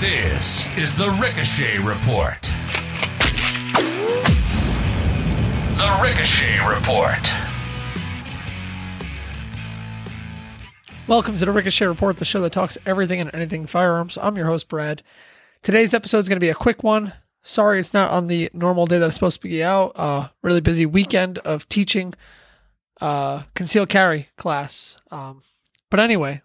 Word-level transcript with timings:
This 0.00 0.68
is 0.76 0.96
the 0.96 1.10
Ricochet 1.20 1.78
Report. 1.78 2.40
The 5.76 5.98
Ricochet 6.00 6.64
Report. 6.64 7.18
Welcome 11.08 11.36
to 11.36 11.44
the 11.44 11.50
Ricochet 11.50 11.86
Report, 11.86 12.18
the 12.18 12.24
show 12.24 12.40
that 12.42 12.52
talks 12.52 12.78
everything 12.86 13.20
and 13.20 13.34
anything 13.34 13.66
firearms. 13.66 14.16
I'm 14.22 14.36
your 14.36 14.46
host, 14.46 14.68
Brad. 14.68 15.02
Today's 15.64 15.92
episode 15.92 16.18
is 16.18 16.28
going 16.28 16.36
to 16.36 16.40
be 16.40 16.50
a 16.50 16.54
quick 16.54 16.84
one. 16.84 17.14
Sorry, 17.42 17.80
it's 17.80 17.92
not 17.92 18.12
on 18.12 18.28
the 18.28 18.50
normal 18.52 18.86
day 18.86 19.00
that 19.00 19.06
it's 19.06 19.16
supposed 19.16 19.42
to 19.42 19.48
be 19.48 19.64
out. 19.64 19.90
Uh, 19.96 20.28
really 20.42 20.60
busy 20.60 20.86
weekend 20.86 21.38
of 21.38 21.68
teaching 21.68 22.14
uh, 23.00 23.42
concealed 23.56 23.88
carry 23.88 24.28
class. 24.36 24.96
Um, 25.10 25.42
but 25.90 25.98
anyway, 25.98 26.42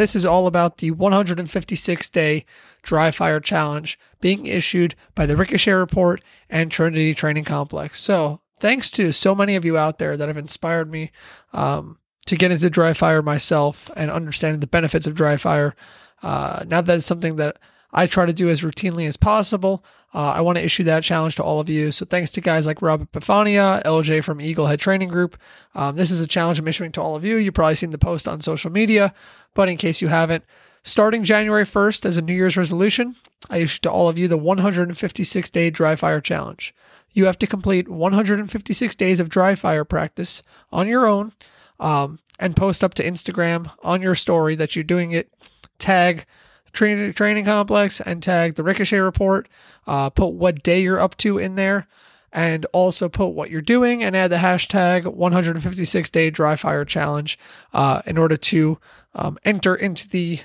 this 0.00 0.16
is 0.16 0.24
all 0.24 0.46
about 0.46 0.78
the 0.78 0.90
156 0.92 2.08
day 2.08 2.46
dry 2.82 3.10
fire 3.10 3.38
challenge 3.38 3.98
being 4.22 4.46
issued 4.46 4.94
by 5.14 5.26
the 5.26 5.36
Ricochet 5.36 5.72
Report 5.72 6.24
and 6.48 6.72
Trinity 6.72 7.12
Training 7.14 7.44
Complex. 7.44 8.00
So, 8.00 8.40
thanks 8.58 8.90
to 8.92 9.12
so 9.12 9.34
many 9.34 9.56
of 9.56 9.64
you 9.66 9.76
out 9.76 9.98
there 9.98 10.16
that 10.16 10.28
have 10.28 10.38
inspired 10.38 10.90
me 10.90 11.10
um, 11.52 11.98
to 12.24 12.36
get 12.36 12.50
into 12.50 12.70
dry 12.70 12.94
fire 12.94 13.20
myself 13.20 13.90
and 13.94 14.10
understanding 14.10 14.60
the 14.60 14.66
benefits 14.66 15.06
of 15.06 15.14
dry 15.14 15.36
fire. 15.36 15.76
Uh, 16.22 16.64
now 16.66 16.80
that 16.80 16.96
it's 16.96 17.06
something 17.06 17.36
that 17.36 17.58
I 17.92 18.06
try 18.06 18.24
to 18.24 18.32
do 18.32 18.48
as 18.48 18.62
routinely 18.62 19.06
as 19.06 19.18
possible. 19.18 19.84
Uh, 20.12 20.32
I 20.32 20.40
want 20.40 20.58
to 20.58 20.64
issue 20.64 20.84
that 20.84 21.04
challenge 21.04 21.36
to 21.36 21.44
all 21.44 21.60
of 21.60 21.68
you. 21.68 21.92
So 21.92 22.04
thanks 22.04 22.30
to 22.32 22.40
guys 22.40 22.66
like 22.66 22.82
Rob 22.82 23.08
Epifania, 23.10 23.82
LJ 23.84 24.24
from 24.24 24.38
Eaglehead 24.38 24.78
Training 24.78 25.08
Group. 25.08 25.36
Um, 25.74 25.94
this 25.94 26.10
is 26.10 26.20
a 26.20 26.26
challenge 26.26 26.58
I'm 26.58 26.66
issuing 26.66 26.92
to 26.92 27.00
all 27.00 27.14
of 27.14 27.24
you. 27.24 27.36
You've 27.36 27.54
probably 27.54 27.76
seen 27.76 27.90
the 27.90 27.98
post 27.98 28.26
on 28.26 28.40
social 28.40 28.72
media, 28.72 29.14
but 29.54 29.68
in 29.68 29.76
case 29.76 30.00
you 30.02 30.08
haven't, 30.08 30.44
starting 30.82 31.22
January 31.22 31.64
1st 31.64 32.06
as 32.06 32.16
a 32.16 32.22
New 32.22 32.34
Year's 32.34 32.56
resolution, 32.56 33.14
I 33.48 33.58
issue 33.58 33.80
to 33.82 33.90
all 33.90 34.08
of 34.08 34.18
you 34.18 34.26
the 34.26 34.36
156 34.36 35.50
day 35.50 35.70
dry 35.70 35.94
fire 35.94 36.20
challenge. 36.20 36.74
You 37.12 37.26
have 37.26 37.38
to 37.38 37.46
complete 37.46 37.88
156 37.88 38.94
days 38.96 39.20
of 39.20 39.28
dry 39.28 39.54
fire 39.54 39.84
practice 39.84 40.42
on 40.72 40.88
your 40.88 41.06
own 41.06 41.32
um, 41.78 42.18
and 42.38 42.56
post 42.56 42.82
up 42.82 42.94
to 42.94 43.04
Instagram 43.04 43.70
on 43.82 44.02
your 44.02 44.14
story 44.14 44.54
that 44.56 44.74
you're 44.74 44.84
doing 44.84 45.12
it. 45.12 45.32
Tag 45.78 46.26
Trinity 46.72 47.12
Training 47.12 47.44
Complex 47.44 48.00
and 48.00 48.22
tag 48.22 48.54
the 48.54 48.62
Ricochet 48.62 48.98
report. 48.98 49.48
Uh, 49.86 50.10
put 50.10 50.28
what 50.28 50.62
day 50.62 50.80
you're 50.80 51.00
up 51.00 51.16
to 51.18 51.38
in 51.38 51.56
there, 51.56 51.86
and 52.32 52.66
also 52.72 53.08
put 53.08 53.28
what 53.28 53.50
you're 53.50 53.60
doing, 53.60 54.02
and 54.02 54.16
add 54.16 54.30
the 54.30 54.36
hashtag 54.36 55.12
156 55.12 56.10
day 56.10 56.30
dry 56.30 56.56
fire 56.56 56.84
challenge 56.84 57.38
uh, 57.72 58.02
in 58.06 58.18
order 58.18 58.36
to 58.36 58.78
um, 59.14 59.38
enter 59.44 59.74
into 59.74 60.08
the 60.08 60.40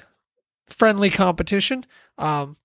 friendly 0.68 1.10
competition. 1.10 1.86
Um, 2.18 2.58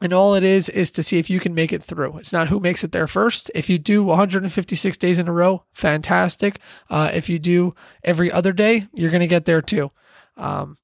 and 0.00 0.12
all 0.12 0.34
it 0.34 0.44
is 0.44 0.68
is 0.68 0.90
to 0.92 1.02
see 1.02 1.18
if 1.18 1.28
you 1.28 1.40
can 1.40 1.54
make 1.54 1.72
it 1.72 1.82
through. 1.82 2.16
It's 2.18 2.32
not 2.32 2.48
who 2.48 2.58
makes 2.58 2.82
it 2.82 2.92
there 2.92 3.06
first. 3.06 3.50
If 3.54 3.68
you 3.68 3.78
do 3.78 4.02
156 4.02 4.96
days 4.96 5.18
in 5.18 5.28
a 5.28 5.32
row, 5.32 5.64
fantastic. 5.72 6.58
Uh, 6.88 7.10
if 7.12 7.28
you 7.28 7.38
do 7.38 7.74
every 8.02 8.32
other 8.32 8.52
day, 8.52 8.86
you're 8.94 9.10
going 9.10 9.20
to 9.20 9.26
get 9.26 9.44
there 9.44 9.60
too. 9.60 9.90
Um, 10.36 10.78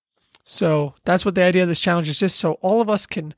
so 0.46 0.94
that's 1.04 1.24
what 1.24 1.34
the 1.34 1.42
idea 1.42 1.62
of 1.62 1.68
this 1.68 1.80
challenge 1.80 2.08
is 2.08 2.20
just 2.20 2.36
so 2.36 2.52
all 2.62 2.80
of 2.80 2.88
us 2.88 3.04
can 3.04 3.34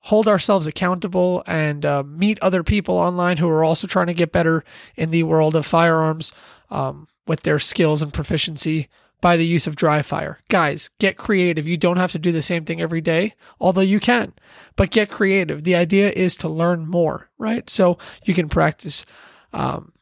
hold 0.00 0.26
ourselves 0.26 0.66
accountable 0.66 1.42
and 1.46 1.84
uh, 1.84 2.02
meet 2.02 2.38
other 2.40 2.62
people 2.62 2.96
online 2.96 3.36
who 3.36 3.48
are 3.48 3.62
also 3.62 3.86
trying 3.86 4.06
to 4.06 4.14
get 4.14 4.32
better 4.32 4.64
in 4.96 5.10
the 5.10 5.22
world 5.22 5.54
of 5.54 5.66
firearms 5.66 6.32
um, 6.70 7.06
with 7.26 7.42
their 7.42 7.58
skills 7.58 8.00
and 8.00 8.12
proficiency 8.12 8.88
by 9.20 9.36
the 9.36 9.46
use 9.46 9.66
of 9.66 9.76
dry 9.76 10.00
fire. 10.00 10.38
Guys, 10.48 10.88
get 10.98 11.18
creative. 11.18 11.66
You 11.66 11.76
don't 11.76 11.98
have 11.98 12.12
to 12.12 12.18
do 12.18 12.32
the 12.32 12.40
same 12.40 12.64
thing 12.64 12.80
every 12.80 13.02
day, 13.02 13.34
although 13.60 13.82
you 13.82 14.00
can, 14.00 14.32
but 14.76 14.90
get 14.90 15.10
creative. 15.10 15.64
The 15.64 15.74
idea 15.74 16.10
is 16.10 16.36
to 16.36 16.48
learn 16.48 16.86
more, 16.86 17.28
right? 17.36 17.68
So 17.68 17.98
you 18.24 18.32
can 18.32 18.48
practice 18.48 19.04
um, 19.52 19.92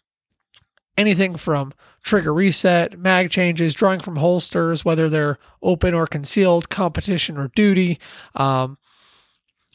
anything 0.97 1.37
from 1.37 1.73
trigger 2.03 2.33
reset, 2.33 2.99
mag 2.99 3.31
changes, 3.31 3.75
drawing 3.75 4.01
from 4.01 4.17
holsters, 4.17 4.85
whether 4.85 5.09
they're 5.09 5.39
open 5.63 5.95
or 5.95 6.07
concealed, 6.07 6.69
competition 6.71 7.37
or 7.37 7.49
duty. 7.49 7.99
Um, 8.35 8.79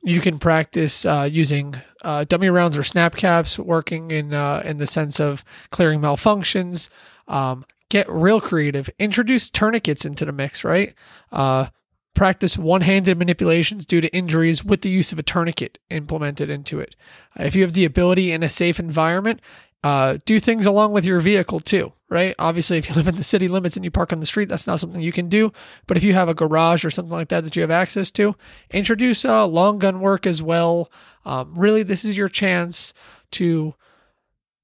you 0.04 0.20
can 0.20 0.40
practice 0.40 1.06
uh, 1.06 1.28
using 1.32 1.76
uh, 2.02 2.24
dummy 2.24 2.50
rounds 2.50 2.78
or 2.78 2.84
snap 2.84 3.16
caps, 3.16 3.60
working 3.60 4.10
in 4.12 4.34
uh, 4.34 4.64
in 4.66 4.78
the 4.78 4.88
sense 4.88 5.20
of 5.20 5.44
clearing 5.70 6.02
malfunctions. 6.02 6.90
Um, 7.28 7.66
get 7.90 8.10
real 8.10 8.42
creative. 8.42 8.90
Introduce 8.98 9.50
tourniquets 9.50 10.06
into 10.06 10.26
the 10.26 10.32
mix, 10.32 10.64
right? 10.64 10.96
Uh, 11.32 11.68
practice 12.14 12.58
one-handed 12.58 13.18
manipulations 13.18 13.86
due 13.86 14.02
to 14.02 14.14
injuries 14.16 14.66
with 14.66 14.82
the 14.82 14.90
use 14.90 15.12
of 15.12 15.20
a 15.20 15.24
tourniquet 15.24 15.78
implemented 15.90 16.50
into 16.50 16.80
it. 16.80 16.96
if 17.38 17.56
you 17.56 17.62
have 17.62 17.74
the 17.74 17.86
ability 17.86 18.32
in 18.32 18.44
a 18.44 18.50
safe 18.50 18.80
environment, 18.80 19.40
uh, 19.84 20.18
do 20.26 20.40
things 20.40 20.66
along 20.66 20.92
with 20.92 21.06
your 21.06 21.20
vehicle 21.20 21.60
too, 21.60 21.92
right? 22.10 22.36
Obviously, 22.38 22.78
if 22.78 22.90
you 22.90 22.96
live 22.98 23.08
in 23.08 23.16
the 23.16 23.24
city 23.24 23.48
limits 23.48 23.76
and 23.76 23.84
you 23.84 23.92
park 23.92 24.14
on 24.14 24.20
the 24.20 24.26
street, 24.26 24.50
that's 24.50 24.68
not 24.68 24.80
something 24.80 25.02
you 25.02 25.12
can 25.12 25.30
do. 25.30 25.52
But 25.88 25.98
if 25.98 26.04
you 26.04 26.14
have 26.14 26.30
a 26.30 26.34
garage 26.34 26.86
or 26.86 26.92
something 26.92 27.12
like 27.12 27.30
that 27.30 27.44
that 27.44 27.56
you 27.56 27.62
have 27.62 27.72
access 27.72 28.12
to, 28.12 28.36
introduce 28.70 29.26
uh, 29.26 29.46
long 29.48 29.80
gun 29.80 30.00
work 30.00 30.28
as 30.28 30.42
well. 30.42 30.92
Um, 31.26 31.54
really, 31.56 31.84
this 31.84 32.06
is 32.06 32.18
your 32.18 32.30
chance 32.30 32.94
to 33.32 33.76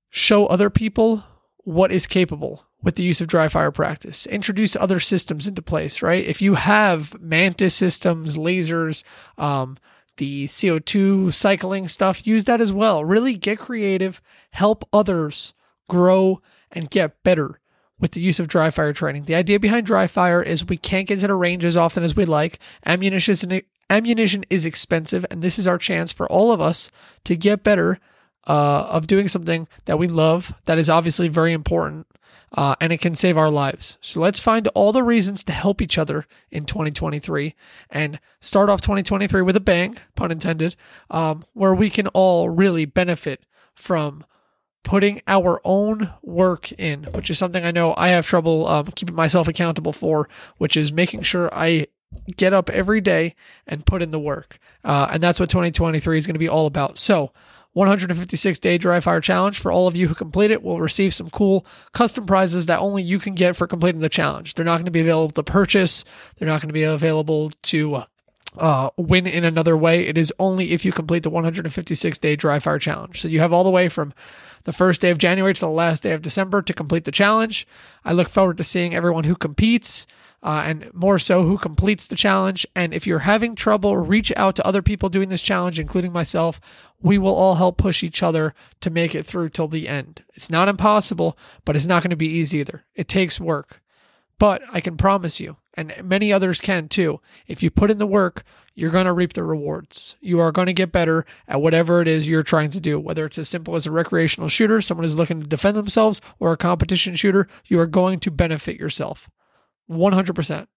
show 0.10 0.46
other 0.48 0.70
people 0.70 1.24
what 1.60 1.92
is 1.92 2.08
capable 2.08 2.64
with 2.82 2.96
the 2.96 3.04
use 3.04 3.22
of 3.22 3.28
dry 3.28 3.48
fire 3.48 3.72
practice. 3.72 4.26
Introduce 4.28 4.76
other 4.76 5.00
systems 5.00 5.48
into 5.48 5.62
place, 5.62 6.02
right? 6.02 6.24
If 6.24 6.42
you 6.42 6.56
have 6.56 7.20
mantis 7.20 7.76
systems, 7.76 8.38
lasers, 8.38 9.04
um, 9.38 9.78
the 10.18 10.46
CO2 10.46 11.34
cycling 11.34 11.88
stuff, 11.88 12.28
use 12.28 12.46
that 12.46 12.62
as 12.62 12.74
well. 12.74 13.06
Really 13.06 13.36
get 13.36 13.60
creative, 13.60 14.22
help 14.52 14.88
others 14.92 15.54
grow 15.88 16.42
and 16.72 16.90
get 16.90 17.24
better 17.24 17.60
with 18.00 18.12
the 18.12 18.22
use 18.22 18.40
of 18.40 18.48
dry 18.48 18.70
fire 18.70 18.94
training. 18.94 19.24
The 19.24 19.36
idea 19.36 19.60
behind 19.60 19.88
dry 19.88 20.08
fire 20.08 20.42
is 20.42 20.66
we 20.66 20.78
can't 20.78 21.08
get 21.08 21.20
to 21.22 21.28
the 21.28 21.34
range 21.34 21.66
as 21.66 21.78
often 21.78 22.04
as 22.04 22.16
we'd 22.16 22.28
like. 22.28 22.60
Ammunition 22.86 23.32
is, 23.32 23.64
ammunition 23.90 24.46
is 24.50 24.66
expensive, 24.66 25.26
and 25.32 25.42
this 25.42 25.58
is 25.58 25.68
our 25.68 25.78
chance 25.78 26.12
for 26.12 26.28
all 26.28 26.52
of 26.52 26.62
us 26.62 26.92
to 27.24 27.36
get 27.36 27.64
better 27.64 28.00
uh, 28.46 28.88
of 28.90 29.08
doing 29.08 29.28
something 29.28 29.68
that 29.86 30.00
we 30.00 30.08
love 30.08 30.54
that 30.66 30.78
is 30.78 30.90
obviously 30.90 31.28
very 31.28 31.54
important 31.54 32.08
uh, 32.54 32.76
and 32.80 32.94
it 32.94 33.02
can 33.02 33.16
save 33.16 33.38
our 33.38 33.50
lives. 33.50 33.98
So 34.02 34.20
let's 34.20 34.40
find 34.40 34.68
all 34.70 34.92
the 34.92 35.04
reasons 35.04 35.44
to 35.46 35.52
help 35.52 35.82
each 35.82 35.98
other 35.98 36.26
in 36.52 36.66
2023 36.66 37.56
and 37.90 38.20
start 38.40 38.70
off 38.70 38.82
2023 38.82 39.42
with 39.42 39.56
a 39.56 39.62
bang, 39.62 39.98
pun 40.16 40.32
intended, 40.32 40.76
um, 41.10 41.46
where 41.54 41.74
we 41.74 41.90
can 41.90 42.08
all 42.08 42.50
really 42.50 42.86
benefit 42.86 43.44
from 43.76 44.26
putting 44.84 45.22
our 45.28 45.60
own 45.66 46.14
work 46.22 46.72
in, 46.74 47.04
which 47.06 47.30
is 47.30 47.38
something 47.38 47.66
I 47.66 47.72
know 47.72 47.94
I 47.98 48.10
have 48.10 48.26
trouble 48.26 48.68
um, 48.68 48.86
keeping 48.96 49.16
myself 49.16 49.48
accountable 49.48 49.92
for, 49.92 50.30
which 50.58 50.78
is 50.78 50.94
making 50.94 51.24
sure 51.24 51.54
I 51.54 51.88
get 52.38 52.54
up 52.54 52.70
every 52.70 53.02
day 53.02 53.36
and 53.68 53.86
put 53.86 54.02
in 54.02 54.12
the 54.12 54.20
work. 54.20 54.60
Uh, 54.84 55.10
and 55.12 55.22
that's 55.22 55.40
what 55.40 55.50
2023 55.50 56.18
is 56.18 56.26
going 56.26 56.36
to 56.36 56.40
be 56.40 56.48
all 56.48 56.66
about. 56.66 56.98
So, 56.98 57.34
156 57.78 58.58
day 58.58 58.80
dry 58.80 59.00
fire 59.00 59.22
challenge. 59.22 59.60
For 59.60 59.72
all 59.72 59.88
of 59.88 59.96
you 59.96 60.08
who 60.08 60.16
complete 60.16 60.50
it, 60.50 60.64
will 60.64 60.82
receive 60.82 61.14
some 61.14 61.30
cool 61.30 61.64
custom 61.94 62.26
prizes 62.26 62.66
that 62.66 62.80
only 62.80 63.04
you 63.04 63.20
can 63.20 63.36
get 63.36 63.56
for 63.56 63.68
completing 63.68 64.02
the 64.02 64.10
challenge. 64.10 64.56
They're 64.56 64.66
not 64.66 64.78
going 64.78 64.86
to 64.86 64.92
be 64.92 65.02
available 65.02 65.32
to 65.34 65.44
purchase. 65.44 66.04
They're 66.38 66.48
not 66.48 66.60
going 66.60 66.70
to 66.70 66.74
be 66.74 66.82
available 66.82 67.52
to 67.64 68.04
uh, 68.58 68.90
win 68.98 69.28
in 69.28 69.46
another 69.46 69.78
way. 69.78 70.08
It 70.08 70.18
is 70.18 70.34
only 70.40 70.72
if 70.72 70.86
you 70.86 70.92
complete 70.92 71.22
the 71.22 71.30
156 71.30 72.18
day 72.18 72.36
dry 72.36 72.58
fire 72.58 72.80
challenge. 72.80 73.22
So 73.22 73.28
you 73.28 73.42
have 73.42 73.54
all 73.54 73.64
the 73.64 73.70
way 73.70 73.90
from 73.90 74.12
the 74.64 74.74
first 74.74 75.00
day 75.00 75.12
of 75.12 75.20
January 75.20 75.54
to 75.54 75.60
the 75.60 75.70
last 75.70 76.02
day 76.02 76.14
of 76.14 76.24
December 76.24 76.64
to 76.64 76.74
complete 76.74 77.04
the 77.04 77.12
challenge. 77.12 77.68
I 78.04 78.12
look 78.12 78.28
forward 78.28 78.58
to 78.58 78.64
seeing 78.64 78.96
everyone 78.96 79.26
who 79.26 79.36
competes 79.36 80.08
uh, 80.44 80.64
and 80.66 80.92
more 80.94 81.20
so 81.20 81.44
who 81.44 81.58
completes 81.58 82.08
the 82.08 82.16
challenge. 82.16 82.66
And 82.76 82.94
if 82.94 83.08
you're 83.08 83.20
having 83.20 83.56
trouble, 83.56 83.98
reach 83.98 84.32
out 84.36 84.56
to 84.58 84.66
other 84.66 84.82
people 84.82 85.10
doing 85.10 85.30
this 85.30 85.42
challenge, 85.42 85.80
including 85.80 86.14
myself. 86.14 86.60
We 87.02 87.18
will 87.18 87.36
all 87.36 87.56
help 87.56 87.78
push 87.78 88.04
each 88.04 88.24
other 88.24 88.54
to 88.82 88.90
make 88.90 89.16
it 89.16 89.26
through 89.26 89.50
till 89.50 89.68
the 89.68 89.88
end. 89.88 90.24
It's 90.34 90.50
not 90.50 90.70
impossible, 90.70 91.38
but 91.66 91.76
it's 91.76 91.88
not 91.88 92.04
going 92.04 92.12
to 92.12 92.16
be 92.16 92.28
easy 92.30 92.60
either. 92.60 92.86
It 92.96 93.08
takes 93.08 93.40
work. 93.40 93.82
But 94.40 94.62
I 94.72 94.82
can 94.82 94.98
promise 94.98 95.40
you, 95.40 95.58
and 95.74 95.94
many 96.04 96.32
others 96.32 96.62
can 96.62 96.88
too, 96.88 97.22
if 97.48 97.64
you 97.64 97.72
put 97.72 97.90
in 97.90 97.98
the 97.98 98.06
work, 98.06 98.44
you're 98.76 98.92
going 98.92 99.06
to 99.06 99.14
reap 99.14 99.34
the 99.34 99.44
rewards. 99.44 100.16
You 100.22 100.40
are 100.40 100.52
going 100.52 100.68
to 100.68 100.74
get 100.74 100.92
better 100.92 101.26
at 101.48 101.60
whatever 101.60 102.02
it 102.02 102.08
is 102.08 102.30
you're 102.30 102.44
trying 102.44 102.70
to 102.72 102.80
do, 102.80 103.00
whether 103.00 103.26
it's 103.26 103.40
as 103.40 103.50
simple 103.50 103.76
as 103.76 103.88
a 103.88 103.92
recreational 103.92 104.50
shooter, 104.50 104.80
someone 104.82 105.04
who's 105.04 105.16
looking 105.16 105.42
to 105.42 105.48
defend 105.48 105.76
themselves, 105.76 106.22
or 106.40 106.52
a 106.52 106.58
competition 106.58 107.16
shooter, 107.16 107.48
you 107.66 107.80
are 107.80 107.88
going 107.88 108.20
to 108.20 108.30
benefit 108.30 108.80
yourself. 108.80 109.28
100%. 109.90 110.68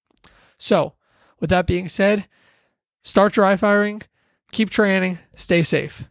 So, 0.59 0.95
with 1.39 1.51
that 1.51 1.67
being 1.67 1.89
said, 1.89 2.27
start 3.03 3.33
dry 3.33 3.57
firing, 3.57 4.03
keep 4.53 4.71
training, 4.71 5.19
stay 5.37 5.63
safe. 5.63 6.05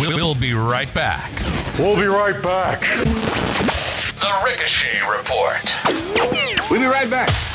We'll 0.00 0.34
be 0.34 0.54
right 0.54 0.92
back. 0.92 1.30
We'll 1.78 1.96
be 1.96 2.06
right 2.06 2.40
back. 2.42 2.80
The 2.80 4.40
Ricochet 4.44 5.00
Report. 5.08 5.60
We'll 6.70 6.80
be 6.80 6.86
right 6.86 7.08
back. 7.08 7.53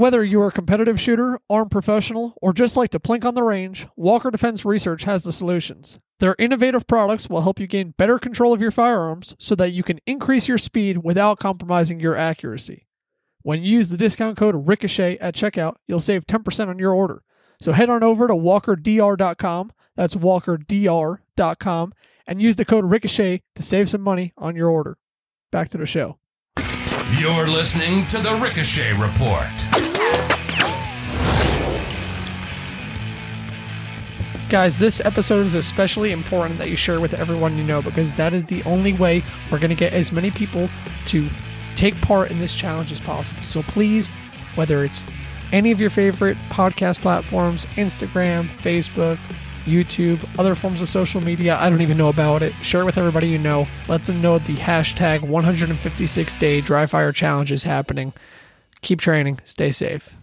Whether 0.00 0.24
you're 0.24 0.48
a 0.48 0.50
competitive 0.50 0.98
shooter, 0.98 1.38
armed 1.50 1.70
professional, 1.70 2.32
or 2.40 2.54
just 2.54 2.74
like 2.74 2.88
to 2.92 2.98
plink 2.98 3.22
on 3.22 3.34
the 3.34 3.42
range, 3.42 3.86
Walker 3.96 4.30
Defense 4.30 4.64
Research 4.64 5.04
has 5.04 5.24
the 5.24 5.30
solutions. 5.30 5.98
Their 6.20 6.36
innovative 6.38 6.86
products 6.86 7.28
will 7.28 7.42
help 7.42 7.60
you 7.60 7.66
gain 7.66 7.92
better 7.98 8.18
control 8.18 8.54
of 8.54 8.62
your 8.62 8.70
firearms 8.70 9.36
so 9.38 9.54
that 9.56 9.72
you 9.72 9.82
can 9.82 10.00
increase 10.06 10.48
your 10.48 10.56
speed 10.56 11.04
without 11.04 11.38
compromising 11.38 12.00
your 12.00 12.16
accuracy. 12.16 12.86
When 13.42 13.62
you 13.62 13.72
use 13.72 13.90
the 13.90 13.98
discount 13.98 14.38
code 14.38 14.66
RICOCHET 14.66 15.18
at 15.20 15.34
checkout, 15.34 15.74
you'll 15.86 16.00
save 16.00 16.26
10% 16.26 16.68
on 16.68 16.78
your 16.78 16.94
order. 16.94 17.22
So 17.60 17.72
head 17.72 17.90
on 17.90 18.02
over 18.02 18.26
to 18.26 18.32
walkerdr.com, 18.32 19.72
that's 19.96 20.14
walkerdr.com, 20.14 21.92
and 22.26 22.40
use 22.40 22.56
the 22.56 22.64
code 22.64 22.84
RICOCHET 22.86 23.42
to 23.54 23.62
save 23.62 23.90
some 23.90 24.00
money 24.00 24.32
on 24.38 24.56
your 24.56 24.70
order. 24.70 24.96
Back 25.52 25.68
to 25.68 25.76
the 25.76 25.84
show. 25.84 26.19
You're 27.18 27.48
listening 27.48 28.06
to 28.06 28.18
the 28.18 28.34
Ricochet 28.36 28.92
Report. 28.92 29.50
Guys, 34.48 34.78
this 34.78 35.00
episode 35.04 35.44
is 35.44 35.54
especially 35.54 36.12
important 36.12 36.58
that 36.58 36.70
you 36.70 36.76
share 36.76 37.00
with 37.00 37.12
everyone 37.12 37.58
you 37.58 37.64
know 37.64 37.82
because 37.82 38.14
that 38.14 38.32
is 38.32 38.44
the 38.44 38.62
only 38.62 38.92
way 38.92 39.24
we're 39.50 39.58
going 39.58 39.70
to 39.70 39.76
get 39.76 39.92
as 39.92 40.12
many 40.12 40.30
people 40.30 40.70
to 41.06 41.28
take 41.74 42.00
part 42.00 42.30
in 42.30 42.38
this 42.38 42.54
challenge 42.54 42.92
as 42.92 43.00
possible. 43.00 43.42
So 43.42 43.62
please, 43.62 44.08
whether 44.54 44.84
it's 44.84 45.04
any 45.52 45.72
of 45.72 45.80
your 45.80 45.90
favorite 45.90 46.38
podcast 46.48 47.00
platforms, 47.02 47.66
Instagram, 47.74 48.48
Facebook, 48.58 49.18
YouTube, 49.64 50.26
other 50.38 50.54
forms 50.54 50.80
of 50.80 50.88
social 50.88 51.20
media, 51.20 51.56
I 51.58 51.70
don't 51.70 51.80
even 51.80 51.96
know 51.96 52.08
about 52.08 52.42
it. 52.42 52.52
Share 52.62 52.82
it 52.82 52.86
with 52.86 52.98
everybody 52.98 53.28
you 53.28 53.38
know. 53.38 53.68
Let 53.88 54.06
them 54.06 54.20
know 54.20 54.38
the 54.38 54.56
hashtag 54.56 55.22
156 55.22 56.34
day 56.34 56.60
dry 56.60 56.86
fire 56.86 57.12
challenge 57.12 57.52
is 57.52 57.64
happening. 57.64 58.12
Keep 58.82 59.00
training. 59.00 59.40
Stay 59.44 59.72
safe. 59.72 60.19